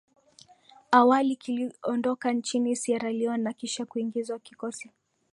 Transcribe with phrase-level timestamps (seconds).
[0.91, 4.89] awali kiliondoka nchini Sierra Leon na kisha kuingizwa kikosi